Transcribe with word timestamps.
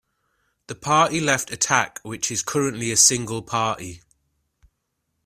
The 0.65 0.73
party 0.73 1.19
left 1.21 1.51
Attack 1.51 1.99
which 2.01 2.31
is 2.31 2.41
currently 2.41 2.91
a 2.91 2.97
single 2.97 3.43
party. 3.43 4.01